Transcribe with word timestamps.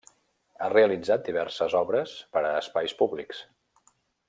Ha 0.61 0.69
realitzat 0.71 1.27
diverses 1.27 1.75
obres 1.81 2.15
per 2.37 2.45
a 2.51 2.55
espais 2.63 2.97
públics. 3.03 3.45